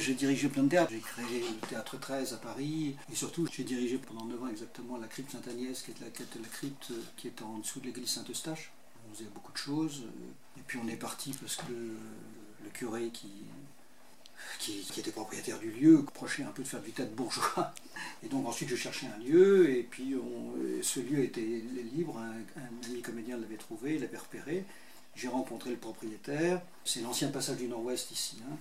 [0.00, 0.90] J'ai dirigé plein de théâtres.
[0.90, 2.96] J'ai créé le Théâtre 13 à Paris.
[3.12, 6.08] Et surtout, j'ai dirigé pendant 9 ans exactement la crypte Sainte-Agnès, qui est la,
[6.48, 8.72] crypte qui est en dessous de l'église Saint-Eustache.
[9.08, 10.04] On faisait beaucoup de choses.
[10.56, 13.28] Et puis on est parti parce que le curé qui
[14.98, 17.72] était propriétaire du lieu, prochait un peu de faire du théâtre bourgeois.
[18.22, 20.14] Et donc ensuite je cherchais un lieu, et puis
[20.82, 21.62] ce lieu était
[21.94, 24.64] libre, un, ami comédien l'avait trouvé, l'avait repéré.
[25.16, 28.36] J'ai rencontré le propriétaire, c'est l'ancien passage du Nord-Ouest ici.
[28.46, 28.56] Hein.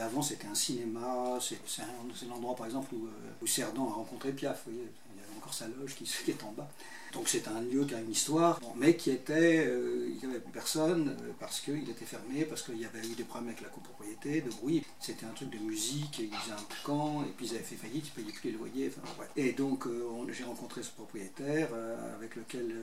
[0.00, 3.10] Avant c'était un cinéma, c'est l'endroit par exemple où, euh,
[3.42, 6.52] où Cerdan a rencontré Piaf, il y avait encore sa loge qui, qui est en
[6.52, 6.68] bas.
[7.12, 10.44] Donc c'est un lieu qui a une histoire, mais qui était, euh, il n'y avait
[10.52, 13.68] personne euh, parce qu'il était fermé, parce qu'il y avait eu des problèmes avec la
[13.68, 14.84] copropriété, de bruit.
[15.00, 18.04] C'était un truc de musique, ils faisaient un camp, et puis ils avaient fait faillite,
[18.16, 18.92] ils ne payaient plus les loyers.
[19.36, 19.86] Et donc
[20.30, 21.68] j'ai rencontré ce propriétaire
[22.16, 22.74] avec lequel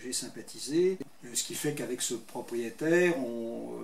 [0.00, 0.98] j'ai sympathisé.
[1.34, 3.78] Ce qui fait qu'avec ce propriétaire, on,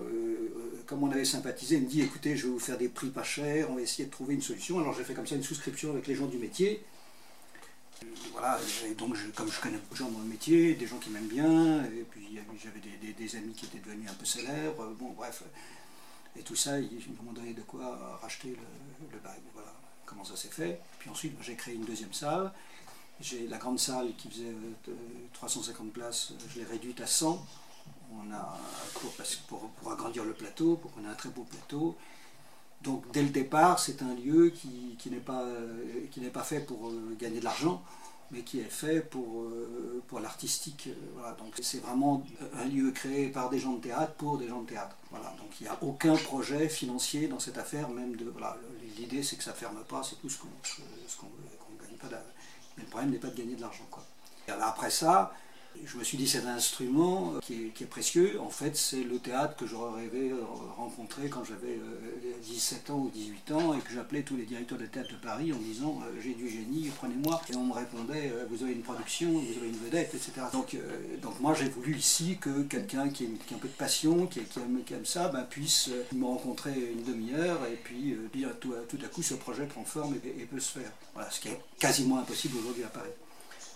[0.86, 3.24] comme on avait sympathisé, il me dit écoutez, je vais vous faire des prix pas
[3.24, 4.78] chers, on va essayer de trouver une solution.
[4.78, 6.82] Alors j'ai fait comme ça une souscription avec les gens du métier
[8.32, 11.10] voilà, et donc comme je connais beaucoup de gens dans le métier, des gens qui
[11.10, 15.42] m'aiment bien, et puis j'avais des, amis qui étaient devenus un peu célèbres, bon bref,
[16.38, 19.18] et tout ça, ils m'ont donné de quoi racheter le, le.
[19.54, 19.72] Voilà
[20.04, 20.80] comment ça s'est fait.
[20.98, 22.52] Puis ensuite, j'ai créé une deuxième salle.
[23.20, 24.52] J'ai la grande salle qui faisait
[25.32, 27.44] 350 euh, places, je l'ai réduite à 100.
[28.12, 28.56] On a
[29.48, 31.96] pour, pour, agrandir le plateau, pour qu'on ait un très beau plateau.
[32.82, 36.88] Donc dès le départ, c'est un lieu qui, qui n'est pas, euh, pas, fait pour
[36.88, 37.82] euh, gagner de l'argent,
[38.30, 40.88] mais qui est fait pour, euh, pour l'artistique.
[41.16, 41.32] Voilà.
[41.32, 44.68] Donc c'est vraiment un lieu créé par des gens de théâtre pour des gens de
[44.68, 44.96] théâtre.
[45.10, 45.34] Voilà.
[45.38, 48.24] Donc il n'y a aucun projet financier dans cette affaire, même de.
[48.26, 48.56] Voilà.
[48.98, 52.08] L'idée c'est que ça ne ferme pas, c'est tout ce qu'on ne gagne pas.
[52.76, 53.84] Mais le problème n'est pas de gagner de l'argent.
[54.48, 55.32] Après ça,
[55.84, 58.40] je me suis dit, c'est un instrument qui est, précieux.
[58.40, 60.40] En fait, c'est le théâtre que j'aurais rêvé euh,
[60.76, 61.78] rencontrer quand j'avais
[62.42, 65.16] 17 euh, ans ou 18 ans et que j'appelais tous les directeurs de théâtre de
[65.16, 67.40] Paris en disant euh, J'ai du génie, prenez-moi.
[67.52, 70.32] Et on me répondait Vous avez une production, vous avez une vedette, etc.
[70.52, 70.76] Donc,
[71.22, 75.04] donc moi, j'ai voulu ici que quelqu'un qui, a un peu de passion, qui, aime,
[75.04, 79.34] ça, ben, puisse me rencontrer une demi-heure et puis dire tout, tout, à coup ce
[79.34, 80.90] projet prend forme et, et peut se faire.
[81.14, 83.10] Voilà, ce qui est quasiment impossible aujourd'hui à Paris.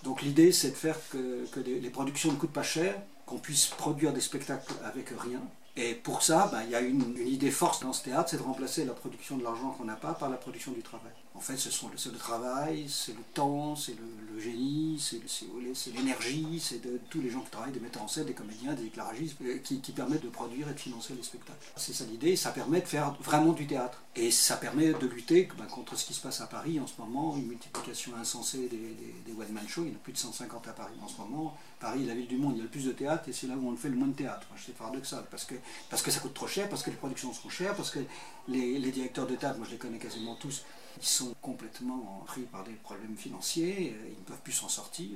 [0.02, 2.94] Donc l'idée, c'est de faire que, les productions ne coûtent pas cher,
[3.26, 5.40] qu'on puisse produire des spectacles avec rien.
[5.76, 8.42] Et pour ça, ben, il y a une, idée force dans ce théâtre, c'est de
[8.42, 11.12] remplacer la production de l'argent qu'on n'a pas par la production du travail.
[11.34, 16.60] En fait, ce sont le, le travail, c'est le temps, c'est le, génie, c'est l'énergie,
[16.60, 19.36] c'est de, tous les gens qui travaillent, des metteurs en scène, des comédiens, des éclairagistes,
[19.42, 21.58] euh, qui, permettent de produire et de financer les spectacles.
[21.76, 24.02] C'est ça l'idée, ça permet de faire vraiment du théâtre.
[24.16, 26.94] Et ça permet de lutter ben, contre ce qui se passe à Paris en ce
[26.98, 30.68] moment, une multiplication insensée des, des, one-man shows, il y en a plus de 150
[30.68, 31.56] à Paris en ce moment.
[31.80, 33.54] Paris, la ville du monde, il y a le plus de théâtre et c'est là
[33.56, 34.46] où on fait le moins de théâtre.
[34.64, 35.54] C'est paradoxal parce que,
[35.88, 38.00] parce que ça coûte trop cher, parce que les productions sont chères, parce que
[38.48, 40.64] les, les directeurs de théâtre, moi je les connais quasiment tous,
[40.98, 45.08] ils sont complètement pris par des problèmes financiers, euh, ils ne peuvent plus s'en sortir.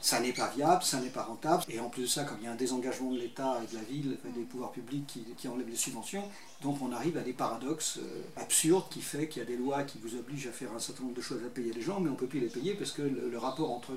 [0.00, 1.64] Ça n'est pas viable, ça n'est pas rentable.
[1.68, 3.78] Et en plus de ça, comme il y a un désengagement de l'État et de
[3.78, 6.24] la ville, des pouvoirs publics qui, enlèvent les subventions,
[6.62, 9.84] donc on arrive à des paradoxes euh, absurdes qui fait qu'il y a des lois
[9.84, 12.08] qui vous obligent à faire un certain nombre de choses à payer les gens, mais
[12.08, 13.92] on ne peut plus les payer parce que le, rapport entre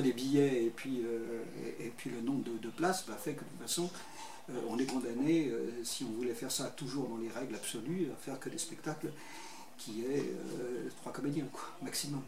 [0.00, 1.44] les, billets et puis, euh,
[1.78, 3.90] et, puis le nombre de, places bah, fait que de toute façon,
[4.68, 5.52] on est condamné,
[5.84, 9.12] si on voulait faire ça toujours dans les règles absolues, à faire que des spectacles
[9.78, 12.22] qui est euh, trois comédiens, quoi, maximum.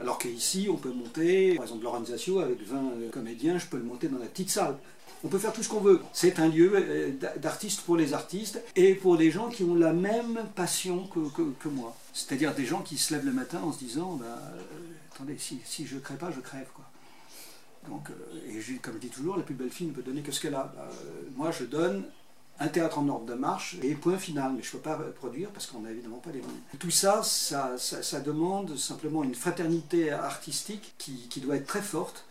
[0.00, 3.82] Alors qu'ici, on peut monter, par exemple, l'organisation avec 20 euh, comédiens, je peux le
[3.82, 4.76] monter dans la petite salle.
[5.22, 6.00] On peut faire tout ce qu'on veut.
[6.14, 9.92] C'est un lieu euh, d'artistes pour les artistes et pour des gens qui ont la
[9.92, 11.94] même passion que, moi.
[12.14, 14.38] C'est-à-dire des gens qui se lèvent le matin en se disant bah,
[15.14, 16.68] Attendez, si, si je ne crée pas, je crève.
[16.74, 16.84] Quoi.
[17.88, 18.08] Donc,
[18.48, 20.54] et comme je dis toujours, la plus belle fille ne peut donner que ce qu'elle
[20.54, 20.72] a.
[20.74, 20.88] Bah,
[21.36, 22.04] moi, je donne
[22.60, 25.50] un théâtre en ordre de marche et point final, mais je ne peux pas produire
[25.50, 26.60] parce qu'on n'a évidemment pas les moyens.
[26.78, 32.24] Tout ça ça, demande simplement une fraternité artistique qui doit être très forte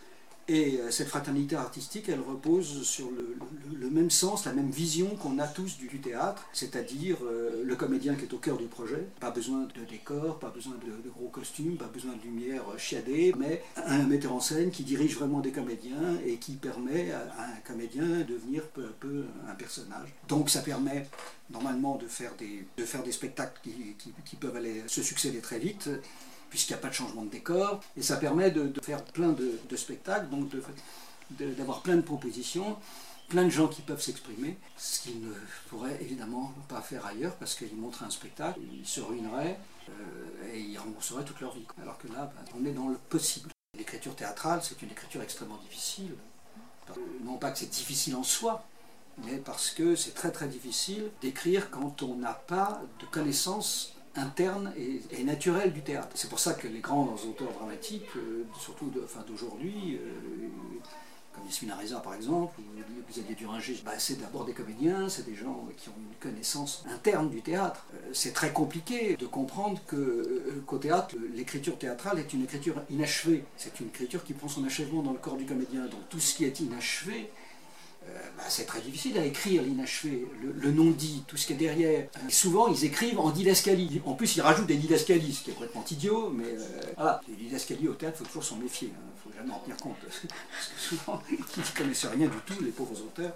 [0.50, 5.38] et euh, cette fraternité artistique, elle repose sur le, même sens, la même vision qu'on
[5.40, 9.08] a tous du, théâtre, c'est-à-dire euh, le comédien qui est au cœur du projet.
[9.20, 13.64] Pas besoin de décor, pas besoin de, gros costumes, pas besoin de lumière chiadée, mais
[13.78, 18.06] un metteur en scène qui dirige vraiment des comédiens et qui permet à, un comédien
[18.06, 20.14] de devenir peu à peu un personnage.
[20.28, 21.08] Donc ça permet
[21.52, 23.60] normalement de faire des, spectacles
[24.26, 25.90] qui peuvent aller se succéder très vite
[26.50, 29.76] puisqu'il n'y a pas de changement de décor, et ça permet de, faire plein de,
[29.76, 30.50] spectacles, donc
[31.32, 32.78] d'avoir plein de propositions,
[33.30, 35.34] plein de gens qui peuvent s'exprimer, ce qu'ils ne
[35.70, 39.60] pourraient évidemment pas faire ailleurs, parce qu'ils montrent un spectacle, ils se ruineraient,
[39.90, 41.66] euh, et ils rembourseraient toute leur vie.
[41.82, 43.50] Alors que là, ben, on est dans le possible.
[43.78, 46.16] L'écriture théâtrale, c'est une écriture extrêmement difficile.
[47.24, 48.66] Non pas que c'est difficile en soi,
[49.24, 54.74] mais parce que c'est très très difficile d'écrire quand on n'a pas de connaissances interne
[54.78, 56.10] et, naturelle du théâtre.
[56.16, 58.92] C'est pour ça que les grands auteurs dramatiques, euh, surtout
[59.28, 60.10] d'aujourd'hui, euh,
[61.34, 65.36] comme Yasmina Reza par exemple, ou Xavier Duringer, bah, c'est d'abord des comédiens, c'est des
[65.36, 67.86] gens qui ont une connaissance interne du théâtre.
[67.94, 69.80] Euh, c'est très compliqué de comprendre
[70.66, 73.44] qu'au théâtre, l'écriture théâtrale est une écriture inachevée.
[73.58, 75.82] C'est une écriture qui prend son achèvement dans le corps du comédien.
[75.86, 77.30] Donc tout ce qui est inachevé,
[78.10, 82.08] euh, bah, c'est très difficile à écrire l'inachevé, le, non-dit, tout ce qui est derrière.
[82.30, 84.02] Souvent, ils écrivent en didascalie.
[84.06, 87.22] En plus, ils rajoutent des didascalies, ce qui est complètement idiot, mais euh, voilà.
[87.28, 89.12] Les didascalies au théâtre, il faut toujours s'en méfier, il hein.
[89.28, 89.98] ne faut jamais en tenir compte.
[90.04, 93.34] Parce que souvent, ils ne connaissent rien du tout, les pauvres auteurs.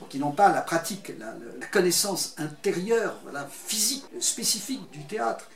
[0.00, 1.34] Donc ils n'ont pas la pratique, la,
[1.72, 3.16] connaissance intérieure,
[3.50, 5.48] physique, spécifique du théâtre.